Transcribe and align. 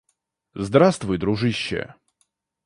Здравствуй, 0.55 1.19
дружище. 1.19 1.93